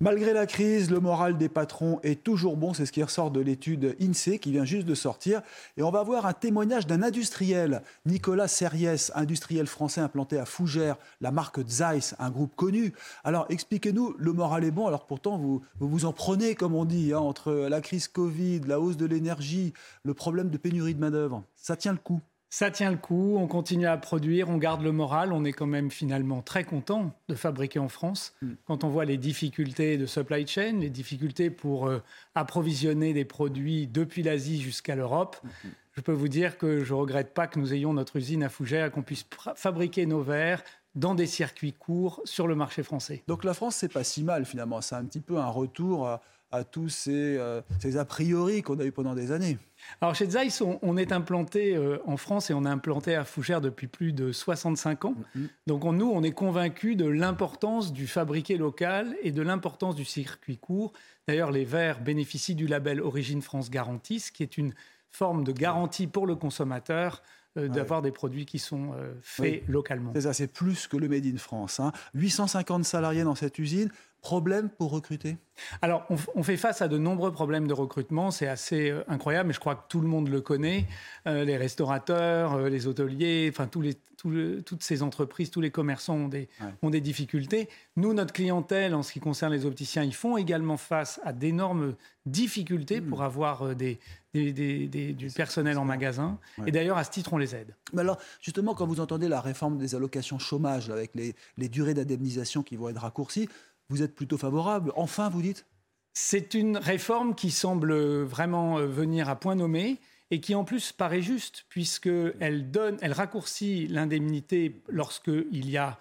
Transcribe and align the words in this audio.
Malgré 0.00 0.32
la 0.32 0.46
crise, 0.46 0.92
le 0.92 1.00
moral 1.00 1.36
des 1.38 1.48
patrons 1.48 1.98
est 2.04 2.22
toujours 2.22 2.56
bon. 2.56 2.72
C'est 2.72 2.86
ce 2.86 2.92
qui 2.92 3.02
ressort 3.02 3.32
de 3.32 3.40
l'étude 3.40 3.96
INSEE 4.00 4.38
qui 4.38 4.52
vient 4.52 4.64
juste 4.64 4.86
de 4.86 4.94
sortir. 4.94 5.42
Et 5.76 5.82
on 5.82 5.90
va 5.90 6.04
voir 6.04 6.24
un 6.24 6.32
témoignage 6.32 6.86
d'un 6.86 7.02
industriel, 7.02 7.82
Nicolas 8.06 8.46
Serriès, 8.46 9.10
industriel 9.16 9.66
français 9.66 10.00
implanté 10.00 10.38
à 10.38 10.44
Fougères, 10.44 10.98
la 11.20 11.32
marque 11.32 11.66
Zeiss, 11.66 12.14
un 12.20 12.30
groupe 12.30 12.54
connu. 12.54 12.92
Alors 13.24 13.46
expliquez-nous, 13.48 14.14
le 14.16 14.32
moral 14.32 14.62
est 14.62 14.70
bon. 14.70 14.86
Alors 14.86 15.04
pourtant, 15.04 15.36
vous 15.36 15.62
vous, 15.80 16.04
en 16.04 16.12
prenez, 16.12 16.54
comme 16.54 16.76
on 16.76 16.84
dit, 16.84 17.12
hein, 17.12 17.18
entre 17.18 17.52
la 17.52 17.80
crise 17.80 18.06
Covid, 18.06 18.60
la 18.68 18.78
hausse 18.78 18.96
de 18.96 19.06
l'énergie, 19.06 19.72
le 20.04 20.14
problème 20.14 20.48
de 20.48 20.58
pénurie 20.58 20.94
de 20.94 21.00
main-d'œuvre. 21.00 21.42
Ça 21.56 21.74
tient 21.74 21.92
le 21.92 21.98
coup. 21.98 22.20
Ça 22.50 22.70
tient 22.70 22.90
le 22.90 22.96
coup, 22.96 23.36
on 23.38 23.46
continue 23.46 23.86
à 23.86 23.96
produire, 23.98 24.48
on 24.48 24.56
garde 24.56 24.82
le 24.82 24.90
moral, 24.90 25.32
on 25.32 25.44
est 25.44 25.52
quand 25.52 25.66
même 25.66 25.90
finalement 25.90 26.40
très 26.40 26.64
content 26.64 27.12
de 27.28 27.34
fabriquer 27.34 27.78
en 27.78 27.88
France. 27.88 28.34
Mm. 28.40 28.52
Quand 28.66 28.84
on 28.84 28.88
voit 28.88 29.04
les 29.04 29.18
difficultés 29.18 29.98
de 29.98 30.06
supply 30.06 30.46
chain, 30.46 30.78
les 30.80 30.88
difficultés 30.88 31.50
pour 31.50 31.88
euh, 31.88 32.02
approvisionner 32.34 33.12
des 33.12 33.26
produits 33.26 33.86
depuis 33.86 34.22
l'Asie 34.22 34.62
jusqu'à 34.62 34.96
l'Europe, 34.96 35.36
mm-hmm. 35.44 35.70
je 35.96 36.00
peux 36.00 36.12
vous 36.12 36.28
dire 36.28 36.56
que 36.56 36.84
je 36.84 36.94
ne 36.94 36.98
regrette 36.98 37.34
pas 37.34 37.46
que 37.48 37.58
nous 37.58 37.74
ayons 37.74 37.92
notre 37.92 38.16
usine 38.16 38.42
à 38.42 38.48
Fougères, 38.48 38.90
qu'on 38.90 39.02
puisse 39.02 39.26
fabriquer 39.54 40.06
nos 40.06 40.22
verres 40.22 40.62
dans 40.94 41.14
des 41.14 41.26
circuits 41.26 41.74
courts 41.74 42.22
sur 42.24 42.46
le 42.46 42.54
marché 42.54 42.82
français. 42.82 43.22
Donc 43.28 43.44
la 43.44 43.52
France, 43.52 43.76
c'est 43.76 43.92
pas 43.92 44.04
si 44.04 44.22
mal 44.24 44.46
finalement, 44.46 44.80
c'est 44.80 44.94
un 44.94 45.04
petit 45.04 45.20
peu 45.20 45.36
un 45.36 45.50
retour 45.50 46.08
à 46.08 46.22
à 46.50 46.64
tous 46.64 46.88
ces, 46.88 47.36
euh, 47.36 47.60
ces 47.80 47.96
a 47.96 48.04
priori 48.04 48.62
qu'on 48.62 48.78
a 48.78 48.84
eu 48.84 48.92
pendant 48.92 49.14
des 49.14 49.32
années. 49.32 49.58
Alors 50.00 50.14
chez 50.14 50.30
Zeiss, 50.30 50.60
on, 50.60 50.96
est 50.96 51.12
implanté 51.12 51.76
euh, 51.76 51.98
en 52.06 52.16
France 52.16 52.50
et 52.50 52.54
on 52.54 52.64
est 52.64 52.68
implanté 52.68 53.14
à 53.14 53.24
Fougères 53.24 53.60
depuis 53.60 53.86
plus 53.86 54.12
de 54.12 54.32
65 54.32 55.04
ans. 55.04 55.14
Mm-hmm. 55.14 55.48
Donc 55.66 55.84
nous, 55.84 56.10
on 56.10 56.22
est 56.22 56.32
convaincus 56.32 56.96
de 56.96 57.06
l'importance 57.06 57.92
du 57.92 58.06
fabriqué 58.06 58.56
local 58.56 59.16
et 59.22 59.32
de 59.32 59.42
l'importance 59.42 59.94
du 59.94 60.04
circuit 60.04 60.58
court. 60.58 60.92
D'ailleurs, 61.26 61.50
les 61.50 61.64
verres 61.64 62.00
bénéficient 62.00 62.54
du 62.54 62.66
label 62.66 63.00
Origine 63.00 63.42
France 63.42 63.70
Garantie, 63.70 64.20
ce 64.20 64.32
qui 64.32 64.42
est 64.42 64.58
une 64.58 64.74
forme 65.10 65.44
de 65.44 65.52
garantie 65.52 66.06
pour 66.06 66.26
le 66.26 66.34
consommateur 66.34 67.22
euh, 67.56 67.68
d'avoir 67.68 68.02
des 68.02 68.12
produits 68.12 68.46
qui 68.46 68.58
sont 68.58 68.92
faits 69.22 69.64
localement. 69.68 70.12
C'est 70.14 70.22
ça, 70.22 70.32
c'est 70.32 70.52
plus 70.52 70.86
que 70.86 70.96
le 70.96 71.08
Made 71.08 71.26
in 71.26 71.38
France. 71.38 71.80
850 72.14 72.80
hein. 72.80 72.84
salariés 72.84 73.24
dans 73.24 73.34
cette 73.34 73.58
usine. 73.58 73.90
Problème 74.28 74.68
pour 74.68 74.90
recruter? 74.90 75.38
Alors, 75.80 76.06
on, 76.34 76.42
fait 76.42 76.58
face 76.58 76.82
à 76.82 76.88
de 76.88 76.98
nombreux 76.98 77.32
problèmes 77.32 77.66
de 77.66 77.72
recrutement. 77.72 78.30
C'est 78.30 78.46
assez 78.46 78.90
euh, 78.90 79.02
incroyable, 79.08 79.46
mais 79.46 79.54
je 79.54 79.58
crois 79.58 79.74
que 79.74 79.88
tout 79.88 80.02
le 80.02 80.06
monde 80.06 80.28
le 80.28 80.42
connaît. 80.42 80.84
Euh, 81.26 81.46
les 81.46 81.56
restaurateurs, 81.56 82.52
euh, 82.52 82.68
les 82.68 82.86
hôteliers, 82.86 83.48
enfin, 83.50 83.68
tous 83.68 83.80
les, 83.80 83.94
toutes 83.94 84.82
ces 84.82 85.02
entreprises, 85.02 85.50
tous 85.50 85.62
les 85.62 85.70
commerçants 85.70 86.16
ont 86.16 86.28
des, 86.28 86.50
ont 86.82 86.90
des 86.90 87.00
difficultés. 87.00 87.70
Nous, 87.96 88.12
notre 88.12 88.34
clientèle, 88.34 88.94
en 88.94 89.02
ce 89.02 89.14
qui 89.14 89.20
concerne 89.20 89.54
les 89.54 89.64
opticiens, 89.64 90.04
ils 90.04 90.14
font 90.14 90.36
également 90.36 90.76
face 90.76 91.22
à 91.24 91.32
d'énormes 91.32 91.94
difficultés 92.26 93.00
pour 93.00 93.20
hmm. 93.20 93.22
avoir 93.22 93.74
des, 93.74 93.98
du 94.34 95.30
personnel 95.34 95.78
en 95.78 95.86
magasin. 95.86 96.38
Et 96.66 96.70
d'ailleurs, 96.70 96.98
à 96.98 97.04
ce 97.04 97.10
titre, 97.10 97.32
on 97.32 97.38
les 97.38 97.54
aide. 97.54 97.74
Mais 97.94 98.02
alors, 98.02 98.18
justement, 98.42 98.74
quand 98.74 98.86
vous 98.86 99.00
entendez 99.00 99.26
la 99.26 99.40
réforme 99.40 99.78
des 99.78 99.94
allocations 99.94 100.38
chômage 100.38 100.90
avec 100.90 101.14
les, 101.14 101.34
les 101.56 101.70
durées 101.70 101.94
d'indemnisation 101.94 102.62
qui 102.62 102.76
vont 102.76 102.90
être 102.90 103.00
raccourcies, 103.00 103.48
vous 103.88 104.02
êtes 104.02 104.14
plutôt 104.14 104.38
favorable. 104.38 104.92
Enfin, 104.96 105.28
vous 105.28 105.42
dites 105.42 105.66
C'est 106.14 106.54
une 106.54 106.76
réforme 106.76 107.34
qui 107.34 107.50
semble 107.50 107.94
vraiment 108.22 108.78
euh, 108.78 108.86
venir 108.86 109.28
à 109.28 109.36
point 109.36 109.54
nommé 109.54 110.00
et 110.30 110.40
qui 110.40 110.54
en 110.54 110.64
plus 110.64 110.92
paraît 110.92 111.22
juste 111.22 111.64
puisqu'elle 111.68 112.70
donne, 112.70 112.98
elle 113.00 113.12
raccourcit 113.12 113.86
l'indemnité 113.88 114.82
lorsqu'il 114.88 115.70
y 115.70 115.76
a 115.78 115.98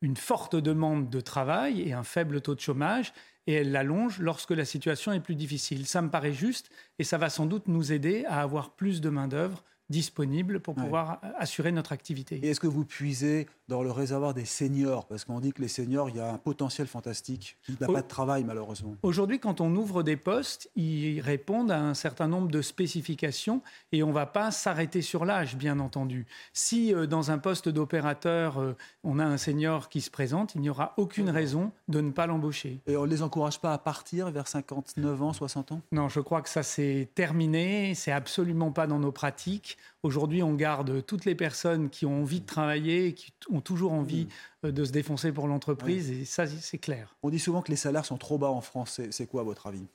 une 0.00 0.16
forte 0.16 0.56
demande 0.56 1.10
de 1.10 1.20
travail 1.20 1.82
et 1.82 1.92
un 1.92 2.02
faible 2.02 2.40
taux 2.40 2.54
de 2.54 2.60
chômage 2.60 3.12
et 3.46 3.54
elle 3.54 3.72
l'allonge 3.72 4.18
lorsque 4.20 4.50
la 4.50 4.64
situation 4.64 5.12
est 5.12 5.20
plus 5.20 5.34
difficile. 5.34 5.86
Ça 5.86 6.02
me 6.02 6.10
paraît 6.10 6.32
juste 6.32 6.70
et 6.98 7.04
ça 7.04 7.18
va 7.18 7.30
sans 7.30 7.46
doute 7.46 7.68
nous 7.68 7.92
aider 7.92 8.24
à 8.26 8.42
avoir 8.42 8.74
plus 8.74 9.00
de 9.00 9.10
main-d'œuvre 9.10 9.64
disponible 9.90 10.60
pour 10.60 10.74
pouvoir 10.74 11.20
assurer 11.38 11.72
notre 11.72 11.92
activité. 11.92 12.40
Et 12.42 12.50
est-ce 12.50 12.60
que 12.60 12.66
vous 12.66 12.84
puisez 12.84 13.46
dans 13.68 13.82
le 13.82 13.90
réservoir 13.90 14.34
des 14.34 14.44
seniors? 14.44 15.06
Parce 15.06 15.24
qu'on 15.24 15.40
dit 15.40 15.52
que 15.52 15.62
les 15.62 15.68
seniors, 15.68 16.10
il 16.10 16.16
y 16.16 16.20
a 16.20 16.32
un 16.32 16.38
potentiel 16.38 16.86
fantastique 16.86 17.56
qui 17.62 17.76
n'a 17.80 17.86
pas 17.86 18.02
de 18.02 18.08
travail 18.08 18.44
malheureusement. 18.44 18.96
Aujourd'hui, 19.02 19.40
quand 19.40 19.60
on 19.60 19.74
ouvre 19.76 20.02
des 20.02 20.16
postes, 20.16 20.70
ils 20.76 21.20
répondent 21.20 21.70
à 21.70 21.80
un 21.80 21.94
certain 21.94 22.28
nombre 22.28 22.48
de 22.50 22.60
spécifications 22.60 23.62
et 23.92 24.02
on 24.02 24.08
ne 24.08 24.12
va 24.12 24.26
pas 24.26 24.50
s'arrêter 24.50 25.00
sur 25.00 25.24
l'âge, 25.24 25.56
bien 25.56 25.78
entendu. 25.80 26.26
Si 26.52 26.94
euh, 26.94 27.06
dans 27.06 27.30
un 27.30 27.38
poste 27.38 27.68
d'opérateur, 27.68 28.58
euh, 28.58 28.76
on 29.04 29.18
a 29.18 29.24
un 29.24 29.38
senior 29.38 29.88
qui 29.88 30.00
se 30.00 30.10
présente, 30.10 30.54
il 30.54 30.60
n'y 30.60 30.70
aura 30.70 30.94
aucune 30.98 31.30
raison 31.30 31.72
de 31.88 32.00
ne 32.00 32.10
pas 32.10 32.26
l'embaucher. 32.26 32.80
Et 32.86 32.96
on 32.96 33.04
ne 33.04 33.10
les 33.10 33.22
encourage 33.22 33.60
pas 33.60 33.72
à 33.72 33.78
partir 33.78 34.30
vers 34.30 34.48
59 34.48 35.22
ans, 35.22 35.32
60 35.32 35.72
ans? 35.72 35.80
Non, 35.92 36.08
je 36.08 36.20
crois 36.20 36.42
que 36.42 36.48
ça 36.48 36.62
c'est 36.62 37.08
terminé, 37.14 37.94
c'est 37.94 38.12
absolument 38.12 38.70
pas 38.70 38.86
dans 38.86 38.98
nos 38.98 39.12
pratiques. 39.12 39.77
Aujourd'hui, 40.02 40.42
on 40.42 40.54
garde 40.54 41.04
toutes 41.04 41.24
les 41.24 41.34
personnes 41.34 41.90
qui 41.90 42.06
ont 42.06 42.22
envie 42.22 42.40
de 42.40 42.46
travailler, 42.46 43.14
qui 43.14 43.32
ont 43.50 43.60
toujours 43.60 43.92
envie 43.92 44.26
mm. 44.26 44.66
euh, 44.66 44.72
de 44.72 44.84
se 44.84 44.92
défoncer 44.92 45.32
pour 45.32 45.48
l'entreprise, 45.48 46.10
et 46.10 46.24
ça, 46.24 46.46
c'est 46.46 46.78
clair. 46.78 47.16
On 47.22 47.30
dit 47.30 47.38
souvent 47.38 47.62
que 47.62 47.70
les 47.70 47.76
salaires 47.76 48.04
sont 48.04 48.18
trop 48.18 48.38
bas 48.38 48.50
en 48.50 48.60
France. 48.60 49.00
C'est 49.10 49.26
quoi, 49.26 49.42
à 49.42 49.44
votre 49.44 49.66
avis? 49.66 49.86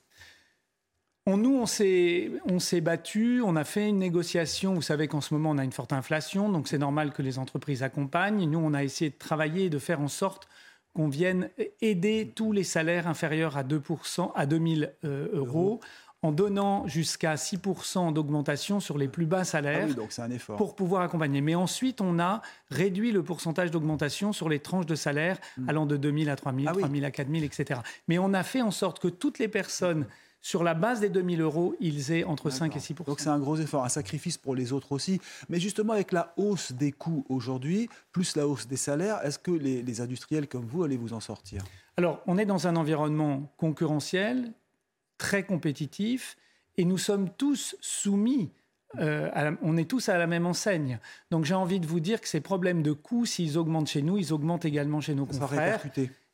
On, 1.26 1.38
nous, 1.38 1.56
on 1.56 1.66
s'est 1.66 2.80
battu, 2.82 3.40
on 3.42 3.56
a 3.56 3.64
fait 3.64 3.88
une 3.88 3.98
négociation. 3.98 4.74
Vous 4.74 4.82
savez 4.82 5.08
qu'en 5.08 5.22
ce 5.22 5.32
moment, 5.32 5.50
on 5.52 5.58
a 5.58 5.64
une 5.64 5.72
forte 5.72 5.94
inflation, 5.94 6.50
donc 6.50 6.68
c'est 6.68 6.76
normal 6.76 7.14
que 7.14 7.22
les 7.22 7.38
entreprises 7.38 7.82
accompagnent. 7.82 8.44
Nous, 8.44 8.58
on 8.58 8.74
a 8.74 8.84
essayé 8.84 9.10
de 9.10 9.16
travailler 9.16 9.64
et 9.66 9.70
de 9.70 9.78
faire 9.78 10.02
en 10.02 10.08
sorte 10.08 10.46
qu'on 10.94 11.08
vienne 11.08 11.48
aider 11.80 12.32
tous 12.34 12.52
les 12.52 12.62
salaires 12.62 13.08
inférieurs 13.08 13.56
à 13.56 13.64
2%, 13.64 14.32
à 14.34 14.46
2000 14.46 14.94
euh, 15.04 15.28
euros 15.32 15.80
en 16.24 16.32
donnant 16.32 16.88
jusqu'à 16.88 17.34
6% 17.34 18.14
d'augmentation 18.14 18.80
sur 18.80 18.96
les 18.96 19.08
plus 19.08 19.26
bas 19.26 19.44
salaires 19.44 19.88
ah 19.90 20.54
pour 20.56 20.74
pouvoir 20.74 21.02
accompagner. 21.02 21.42
Mais 21.42 21.54
ensuite, 21.54 22.00
on 22.00 22.18
a 22.18 22.40
réduit 22.70 23.12
le 23.12 23.22
pourcentage 23.22 23.70
d'augmentation 23.70 24.32
sur 24.32 24.48
les 24.48 24.58
tranches 24.58 24.86
de 24.86 24.94
salaire 24.94 25.36
hmm. 25.58 25.68
allant 25.68 25.84
de 25.84 25.98
2000 25.98 26.30
à 26.30 26.36
3000, 26.36 26.66
3000 26.66 27.04
ah 27.04 27.08
à 27.08 27.10
4000, 27.10 27.44
etc. 27.44 27.80
Mais 28.08 28.18
on 28.18 28.32
a 28.32 28.42
fait 28.42 28.62
en 28.62 28.70
sorte 28.70 29.00
que 29.00 29.08
toutes 29.08 29.38
les 29.38 29.48
personnes 29.48 30.06
sur 30.40 30.64
la 30.64 30.72
base 30.72 31.00
des 31.00 31.10
2000 31.10 31.42
euros, 31.42 31.74
ils 31.78 32.10
aient 32.10 32.24
entre 32.24 32.48
5 32.48 32.74
et 32.74 32.78
6% 32.78 33.04
Donc 33.04 33.20
c'est 33.20 33.28
un 33.28 33.38
gros 33.38 33.56
effort, 33.56 33.84
un 33.84 33.90
sacrifice 33.90 34.38
pour 34.38 34.54
les 34.54 34.72
autres 34.72 34.92
aussi. 34.92 35.20
Mais 35.50 35.60
justement, 35.60 35.92
avec 35.92 36.10
la 36.10 36.32
hausse 36.38 36.72
des 36.72 36.92
coûts 36.92 37.26
aujourd'hui, 37.28 37.90
plus 38.12 38.34
la 38.34 38.48
hausse 38.48 38.66
des 38.66 38.76
salaires, 38.76 39.20
est-ce 39.24 39.38
que 39.38 39.50
les, 39.50 39.82
les 39.82 40.00
industriels 40.00 40.48
comme 40.48 40.64
vous 40.64 40.84
allez 40.84 40.96
vous 40.96 41.12
en 41.12 41.20
sortir? 41.20 41.62
Alors, 41.98 42.22
on 42.26 42.38
est 42.38 42.46
dans 42.46 42.66
un 42.66 42.76
environnement 42.76 43.52
concurrentiel 43.58 44.52
très 45.24 45.42
compétitif 45.42 46.36
et 46.76 46.84
nous 46.84 46.98
sommes 46.98 47.30
tous 47.30 47.76
soumis. 47.80 48.50
Euh, 49.00 49.52
on 49.62 49.78
est 49.78 49.88
tous 49.88 50.10
à 50.10 50.18
la 50.18 50.26
même 50.26 50.44
enseigne. 50.44 50.98
Donc 51.30 51.46
j'ai 51.46 51.54
envie 51.54 51.80
de 51.80 51.86
vous 51.86 51.98
dire 51.98 52.20
que 52.20 52.28
ces 52.28 52.42
problèmes 52.42 52.82
de 52.82 52.92
coûts, 52.92 53.24
s'ils 53.24 53.56
augmentent 53.56 53.88
chez 53.88 54.02
nous, 54.02 54.18
ils 54.18 54.34
augmentent 54.34 54.66
également 54.66 55.00
chez 55.00 55.14
nos 55.14 55.24
confrères. 55.24 55.82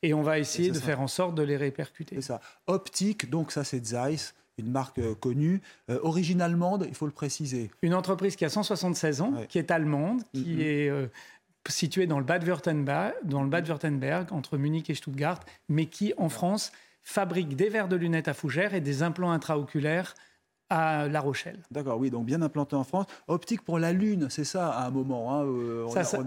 Et 0.02 0.12
on 0.12 0.22
va 0.22 0.40
essayer 0.40 0.72
de 0.72 0.78
faire 0.78 1.00
en 1.00 1.06
sorte 1.06 1.36
de 1.36 1.42
les 1.42 1.56
répercuter. 1.56 2.16
C'est 2.16 2.22
ça. 2.22 2.40
Optique, 2.66 3.30
donc 3.30 3.52
ça 3.52 3.62
c'est 3.62 3.86
Zeiss, 3.86 4.34
une 4.58 4.72
marque 4.72 4.98
euh, 4.98 5.14
connue, 5.14 5.60
euh, 5.88 6.00
origine 6.02 6.42
allemande, 6.42 6.86
il 6.88 6.94
faut 6.94 7.06
le 7.06 7.12
préciser. 7.12 7.70
Une 7.82 7.94
entreprise 7.94 8.34
qui 8.34 8.44
a 8.44 8.48
176 8.48 9.20
ans, 9.20 9.34
qui 9.48 9.58
est 9.58 9.70
allemande, 9.70 10.22
qui 10.34 10.56
mm-hmm. 10.56 10.60
est 10.60 10.90
située 11.68 12.08
dans 12.08 12.18
le 12.18 12.24
Bad-Württemberg 12.24 14.32
entre 14.32 14.58
Munich 14.58 14.90
et 14.90 14.94
Stuttgart, 14.94 15.38
mais 15.68 15.86
qui 15.86 16.12
en 16.16 16.28
France 16.28 16.72
fabrique 17.02 17.56
des 17.56 17.68
verres 17.68 17.88
de 17.88 17.96
lunettes 17.96 18.28
à 18.28 18.34
fougères 18.34 18.74
et 18.74 18.80
des 18.80 19.02
implants 19.02 19.32
intraoculaires 19.32 20.14
à 20.68 21.08
La 21.08 21.20
Rochelle. 21.20 21.58
D'accord, 21.70 21.98
oui, 21.98 22.10
donc 22.10 22.26
bien 22.26 22.42
implanté 22.42 22.76
en 22.76 22.84
France. 22.84 23.06
Optique 23.26 23.62
pour 23.62 23.78
la 23.78 23.92
Lune, 23.92 24.28
c'est 24.30 24.44
ça 24.44 24.70
à 24.70 24.86
un 24.86 24.90
moment. 24.90 25.34
Hein, 25.34 25.44
euh, 25.44 25.88
ça, 25.88 26.04
ça, 26.04 26.20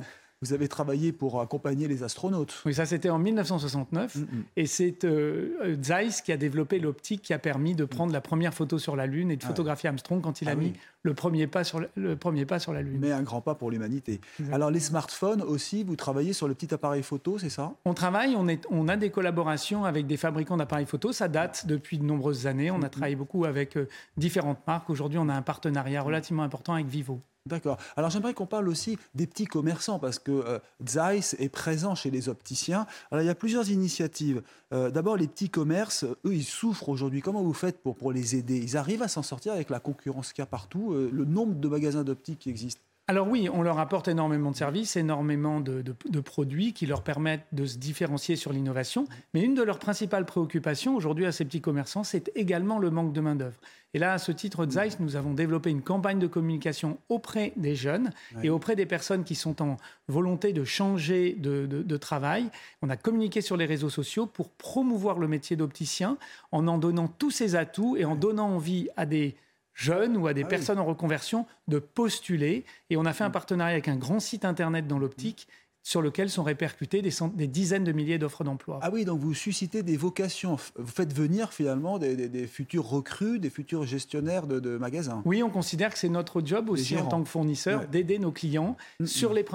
vous 0.43 0.53
avez 0.53 0.67
travaillé 0.67 1.13
pour 1.13 1.39
accompagner 1.39 1.87
les 1.87 2.03
astronautes. 2.03 2.61
Oui, 2.65 2.73
ça 2.73 2.85
c'était 2.85 3.09
en 3.09 3.17
1969. 3.17 4.15
Mm, 4.15 4.19
mm. 4.19 4.25
Et 4.57 4.65
c'est 4.65 5.05
euh, 5.05 5.77
Zeiss 5.81 6.21
qui 6.21 6.33
a 6.33 6.37
développé 6.37 6.79
l'optique 6.79 7.21
qui 7.21 7.33
a 7.33 7.39
permis 7.39 7.75
de 7.75 7.85
prendre 7.85 8.11
la 8.11 8.19
première 8.19 8.53
photo 8.53 8.77
sur 8.77 8.97
la 8.97 9.05
Lune 9.05 9.31
et 9.31 9.37
de 9.37 9.43
ah 9.43 9.47
photographier 9.47 9.87
Armstrong 9.87 10.21
quand 10.21 10.41
il 10.41 10.49
a 10.49 10.51
ah 10.51 10.55
mis 10.55 10.73
le, 11.03 11.13
premier 11.13 11.47
pas 11.47 11.63
sur 11.63 11.81
le 11.95 12.15
premier 12.17 12.45
pas 12.45 12.59
sur 12.59 12.73
la 12.73 12.81
Lune. 12.81 12.97
Mais 12.99 13.13
un 13.13 13.23
grand 13.23 13.39
pas 13.39 13.55
pour 13.55 13.71
l'humanité. 13.71 14.19
Alors 14.51 14.69
les 14.69 14.81
smartphones 14.81 15.41
aussi, 15.41 15.83
vous 15.83 15.95
travaillez 15.95 16.33
sur 16.33 16.49
le 16.49 16.53
petit 16.53 16.73
appareil 16.73 17.03
photo, 17.03 17.37
c'est 17.37 17.49
ça? 17.49 17.73
On 17.85 17.93
travaille, 17.93 18.35
on, 18.35 18.47
est, 18.49 18.65
on 18.69 18.89
a 18.89 18.97
des 18.97 19.11
collaborations 19.11 19.85
avec 19.85 20.07
des 20.07 20.17
fabricants 20.17 20.57
d'appareils 20.57 20.85
photo. 20.85 21.13
Ça 21.13 21.29
date 21.29 21.67
depuis 21.67 21.97
de 21.97 22.03
nombreuses 22.03 22.47
années. 22.47 22.69
On 22.69 22.81
a 22.81 22.87
mm, 22.87 22.89
travaillé 22.89 23.15
beaucoup 23.15 23.45
avec 23.45 23.77
euh, 23.77 23.87
différentes 24.17 24.65
marques. 24.67 24.89
Aujourd'hui, 24.89 25.19
on 25.19 25.29
a 25.29 25.33
un 25.33 25.41
partenariat 25.41 26.01
relativement 26.01 26.43
important 26.43 26.73
avec 26.73 26.87
Vivo. 26.87 27.21
D'accord. 27.45 27.77
Alors 27.97 28.09
j'aimerais 28.09 28.33
qu'on 28.33 28.45
parle 28.45 28.69
aussi 28.69 28.97
des 29.15 29.27
petits 29.27 29.47
commerçants 29.47 29.99
parce 29.99 30.17
que 30.17 30.31
euh, 30.31 30.59
Zeiss 30.87 31.35
est 31.39 31.49
présent 31.49 31.93
chez 31.93 32.09
les 32.09 32.29
opticiens. 32.29 32.87
Alors 33.11 33.21
il 33.21 33.25
y 33.25 33.29
a 33.29 33.35
plusieurs 33.35 33.69
initiatives. 33.69 34.41
Euh, 34.71 34.89
d'abord 34.89 35.17
les 35.17 35.27
petits 35.27 35.49
commerces, 35.49 36.05
eux 36.05 36.33
ils 36.33 36.45
souffrent 36.45 36.87
aujourd'hui. 36.87 37.21
Comment 37.21 37.43
vous 37.43 37.53
faites 37.53 37.83
pour, 37.83 37.97
pour 37.97 38.13
les 38.13 38.37
aider? 38.37 38.59
Ils 38.59 38.77
arrivent 38.77 39.01
à 39.01 39.09
s'en 39.09 39.23
sortir 39.23 39.51
avec 39.51 39.69
la 39.69 39.81
concurrence 39.81 40.31
qu'il 40.31 40.41
y 40.41 40.43
a 40.43 40.45
partout, 40.45 40.93
euh, 40.93 41.09
le 41.11 41.25
nombre 41.25 41.55
de 41.55 41.67
magasins 41.67 42.05
d'optique 42.05 42.39
qui 42.39 42.49
existent 42.49 42.81
alors 43.09 43.27
oui, 43.27 43.49
on 43.51 43.63
leur 43.63 43.79
apporte 43.79 44.07
énormément 44.07 44.49
de 44.51 44.55
services, 44.55 44.95
énormément 44.95 45.59
de, 45.59 45.83
produits 46.21 46.71
qui 46.71 46.85
leur 46.85 47.03
permettent 47.03 47.45
de 47.51 47.65
se 47.65 47.77
différencier 47.77 48.37
sur 48.37 48.53
l'innovation. 48.53 49.05
Mais 49.33 49.41
une 49.41 49.55
de 49.55 49.61
leurs 49.61 49.79
principales 49.79 50.25
préoccupations 50.25 50.95
aujourd'hui 50.95 51.25
à 51.25 51.33
ces 51.33 51.43
petits 51.43 51.59
commerçants, 51.59 52.05
c'est 52.05 52.31
également 52.35 52.79
le 52.79 52.91
manque 52.91 53.11
de 53.11 53.19
main-d'œuvre. 53.19 53.59
Et 53.93 53.99
là, 53.99 54.13
à 54.13 54.17
ce 54.19 54.31
titre, 54.31 54.65
Zeiss, 54.69 55.01
nous 55.01 55.17
avons 55.17 55.33
développé 55.33 55.69
une 55.69 55.81
campagne 55.81 56.17
de 56.17 56.27
communication 56.27 56.97
auprès 57.09 57.51
des 57.57 57.75
jeunes 57.75 58.09
et 58.41 58.49
auprès 58.49 58.77
des 58.77 58.85
personnes 58.85 59.25
qui 59.25 59.35
sont 59.35 59.61
en 59.61 59.77
volonté 60.07 60.53
de 60.53 60.63
changer 60.63 61.33
de, 61.33 61.65
de 61.65 61.97
travail. 61.97 62.49
On 62.81 62.89
a 62.89 62.95
communiqué 62.95 63.41
sur 63.41 63.57
les 63.57 63.65
réseaux 63.65 63.89
sociaux 63.89 64.27
pour 64.27 64.49
promouvoir 64.49 65.19
le 65.19 65.27
métier 65.27 65.57
d'opticien 65.57 66.17
en 66.53 66.67
en 66.67 66.77
donnant 66.77 67.09
tous 67.09 67.31
ses 67.31 67.55
atouts 67.55 67.97
et 67.97 68.05
en 68.05 68.15
donnant 68.15 68.49
envie 68.49 68.87
à 68.95 69.05
des 69.05 69.35
jeunes 69.73 70.17
ou 70.17 70.27
à 70.27 70.33
des 70.33 70.43
ah 70.43 70.47
personnes 70.47 70.79
en 70.79 70.85
reconversion 70.85 71.45
de 71.67 71.79
postuler. 71.79 72.65
Et 72.89 72.97
on 72.97 73.05
a 73.05 73.13
fait 73.13 73.23
un 73.23 73.29
mm. 73.29 73.33
partenariat 73.33 73.73
avec 73.73 73.87
un 73.87 73.95
grand 73.95 74.19
site 74.19 74.45
internet 74.45 74.87
dans 74.87 74.99
l'optique 74.99 75.47
sur 75.83 76.01
lequel 76.01 76.29
sont 76.29 76.43
répercutées 76.43 77.01
des, 77.01 77.11
des 77.35 77.47
dizaines 77.47 77.83
de 77.83 77.91
milliers 77.91 78.17
d'offres 78.17 78.45
d'emploi. 78.45 78.79
Ah 78.81 78.89
oui, 78.91 79.03
donc 79.03 79.19
vous 79.19 79.33
suscitez 79.33 79.83
des 79.83 79.97
vocations, 79.97 80.55
vous 80.77 80.87
faites 80.87 81.13
venir 81.13 81.51
finalement 81.51 81.99
des, 81.99 82.47
futurs 82.47 82.87
recrues, 82.87 83.37
des 83.37 83.49
futurs 83.49 83.83
gestionnaires 83.83 84.47
de, 84.47 84.77
magasins. 84.77 85.21
Oui, 85.25 85.43
on 85.43 85.49
considère 85.49 85.91
que 85.91 85.99
c'est 85.99 86.09
notre 86.09 86.41
job 86.43 86.69
aussi 86.69 86.97
en 86.97 87.05
tant 87.05 87.21
que 87.21 87.29
fournisseur 87.29 87.85
d'aider 87.87 88.17
nos 88.17 88.31
clients 88.31 88.77
sur 89.03 89.33
les 89.33 89.45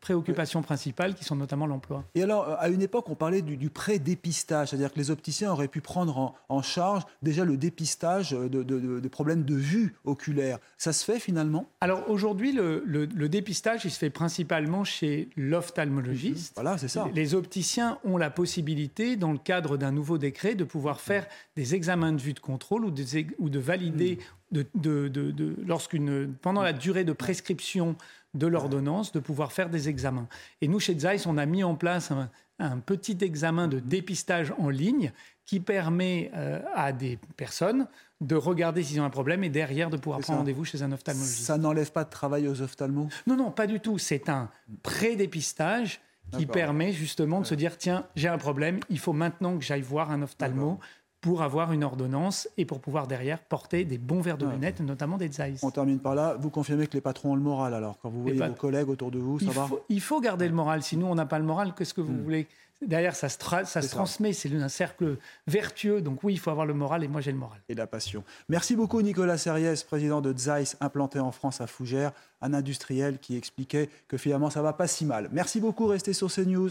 préoccupations 0.00 0.62
principales 0.62 1.14
qui 1.14 1.24
sont 1.24 1.36
notamment 1.36 1.66
l'emploi. 1.66 2.04
Et 2.14 2.22
alors, 2.22 2.48
euh, 2.48 2.56
à 2.58 2.68
une 2.68 2.82
époque, 2.82 3.08
on 3.08 3.14
parlait 3.14 3.42
du, 3.42 3.70
pré-dépistage, 3.70 4.68
c'est-à-dire 4.68 4.92
que 4.92 4.98
les 4.98 5.10
opticiens 5.10 5.52
auraient 5.52 5.68
pu 5.68 5.80
prendre 5.80 6.34
en, 6.48 6.62
charge 6.62 7.04
déjà 7.22 7.46
le 7.46 7.56
dépistage 7.56 8.32
de, 8.32 9.08
problèmes 9.08 9.44
de 9.44 9.54
vue 9.54 9.94
oculaire. 10.04 10.58
Ça 10.76 10.92
se 10.92 11.04
fait 11.04 11.18
finalement? 11.18 11.66
Alors 11.80 12.08
aujourd'hui, 12.10 12.52
le, 12.52 12.82
le 12.84 13.28
dépistage, 13.28 13.86
il 13.86 13.90
se 13.90 13.98
fait 13.98 14.10
principalement 14.10 14.84
chez 14.84 15.29
l'ophtalmologiste. 15.36 16.54
Voilà, 16.54 16.78
c'est 16.78 16.88
ça. 16.88 17.08
Les 17.14 17.34
opticiens 17.34 17.98
ont 18.04 18.16
la 18.16 18.30
possibilité, 18.30 19.16
dans 19.16 19.32
le 19.32 19.38
cadre 19.38 19.76
d'un 19.76 19.92
nouveau 19.92 20.18
décret, 20.18 20.54
de 20.54 20.64
pouvoir 20.64 21.00
faire 21.00 21.26
des 21.56 21.74
examens 21.74 22.12
de 22.12 22.20
vue 22.20 22.32
de 22.32 22.40
contrôle 22.40 22.84
ou, 22.84 22.94
ou 23.38 23.50
de 23.50 23.58
valider, 23.58 24.18
de, 24.52 25.54
lorsqu'une, 25.66 26.34
pendant 26.42 26.62
la 26.62 26.72
durée 26.72 27.04
de 27.04 27.12
prescription 27.12 27.96
de 28.34 28.46
l'ordonnance, 28.46 29.12
de 29.12 29.20
pouvoir 29.20 29.52
faire 29.52 29.70
des 29.70 29.88
examens. 29.88 30.28
Et 30.60 30.68
nous, 30.68 30.80
chez 30.80 30.98
Zeiss, 30.98 31.26
on 31.26 31.36
a 31.36 31.46
mis 31.46 31.64
en 31.64 31.74
place 31.74 32.12
un, 32.58 32.78
petit 32.78 33.16
examen 33.22 33.68
de 33.68 33.78
dépistage 33.78 34.52
en 34.58 34.68
ligne 34.68 35.12
qui 35.46 35.60
permet 35.60 36.30
euh, 36.34 36.60
à 36.74 36.92
des 36.92 37.18
personnes 37.36 37.88
de 38.20 38.36
regarder 38.36 38.82
s'ils 38.82 39.00
ont 39.00 39.04
un 39.04 39.10
problème 39.10 39.42
et 39.44 39.48
derrière 39.48 39.88
de 39.88 39.96
pouvoir 39.96 40.20
prendre 40.20 40.40
rendez-vous 40.40 40.66
chez 40.66 40.82
un 40.82 40.92
ophtalmologiste. 40.92 41.44
Ça 41.44 41.56
n'enlève 41.56 41.90
pas 41.90 42.04
de 42.04 42.10
travail 42.10 42.46
aux 42.48 42.60
ophtalmos? 42.60 43.08
Non, 43.26 43.36
non, 43.36 43.50
pas 43.50 43.66
du 43.66 43.80
tout. 43.80 43.96
C'est 43.96 44.28
un 44.28 44.50
pré-dépistage 44.82 46.00
qui 46.36 46.46
permet 46.46 46.92
justement 46.92 47.40
de 47.40 47.46
se 47.46 47.54
dire 47.54 47.76
tiens, 47.76 48.06
j'ai 48.14 48.28
un 48.28 48.38
problème, 48.38 48.78
il 48.88 48.98
faut 48.98 49.12
maintenant 49.12 49.58
que 49.58 49.64
j'aille 49.64 49.82
voir 49.82 50.10
un 50.10 50.22
ophtalmo 50.22 50.78
pour 51.20 51.42
avoir 51.42 51.72
une 51.72 51.84
ordonnance 51.84 52.48
et 52.56 52.64
pour 52.64 52.80
pouvoir 52.80 53.06
derrière 53.06 53.38
porter 53.38 53.84
des 53.84 53.98
bons 53.98 54.20
verres 54.20 54.38
de 54.38 54.46
lunettes, 54.46 54.80
notamment 54.80 55.18
des 55.18 55.30
Zeiss. 55.30 55.62
On 55.62 55.70
termine 55.70 55.98
par 55.98 56.14
là. 56.14 56.36
Vous 56.38 56.50
confirmez 56.50 56.86
que 56.86 56.94
les 56.94 57.00
patrons 57.00 57.32
ont 57.32 57.36
le 57.36 57.42
moral 57.42 57.74
alors 57.74 57.98
Quand 58.00 58.08
vous 58.08 58.22
voyez 58.22 58.40
vos 58.40 58.54
collègues 58.54 58.88
autour 58.88 59.10
de 59.10 59.18
vous, 59.18 59.38
ça 59.38 59.46
il 59.46 59.52
va 59.52 59.66
faut, 59.66 59.84
Il 59.88 60.00
faut 60.00 60.20
garder 60.20 60.48
le 60.48 60.54
moral. 60.54 60.82
Sinon, 60.82 61.10
on 61.10 61.14
n'a 61.14 61.26
pas 61.26 61.38
le 61.38 61.44
moral. 61.44 61.74
Qu'est-ce 61.76 61.94
que 61.94 62.00
vous 62.00 62.12
hmm. 62.12 62.22
voulez? 62.22 62.48
Derrière, 62.82 63.14
ça 63.14 63.28
se, 63.28 63.36
ça 63.38 63.82
se 63.82 63.90
transmet, 63.90 64.32
c'est 64.32 64.50
un 64.54 64.70
cercle 64.70 65.18
vertueux. 65.46 66.00
Donc 66.00 66.24
oui, 66.24 66.32
il 66.32 66.38
faut 66.38 66.50
avoir 66.50 66.64
le 66.64 66.72
moral 66.72 67.04
et 67.04 67.08
moi 67.08 67.20
j'ai 67.20 67.30
le 67.30 67.36
moral. 67.36 67.60
Et 67.68 67.74
la 67.74 67.86
passion. 67.86 68.24
Merci 68.48 68.74
beaucoup 68.74 69.02
Nicolas 69.02 69.36
Serriès, 69.36 69.84
président 69.84 70.22
de 70.22 70.34
Zeiss, 70.34 70.78
implanté 70.80 71.20
en 71.20 71.30
France 71.30 71.60
à 71.60 71.66
Fougères, 71.66 72.12
un 72.40 72.54
industriel 72.54 73.18
qui 73.18 73.36
expliquait 73.36 73.90
que 74.08 74.16
finalement 74.16 74.48
ça 74.48 74.62
va 74.62 74.72
pas 74.72 74.86
si 74.86 75.04
mal. 75.04 75.28
Merci 75.30 75.60
beaucoup, 75.60 75.88
restez 75.88 76.14
sur 76.14 76.32
CNews. 76.32 76.70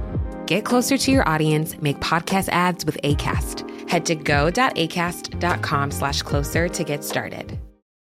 Get 0.51 0.65
closer 0.65 0.97
to 0.97 1.11
your 1.11 1.25
audience, 1.29 1.81
make 1.81 2.01
podcast 2.01 2.49
ads 2.49 2.85
with 2.85 3.01
ACAST. 3.05 3.89
Head 3.89 4.05
to 4.07 4.15
go.acast.com 4.15 5.91
slash 5.91 6.21
closer 6.23 6.67
to 6.67 6.83
get 6.83 7.05
started. 7.05 7.57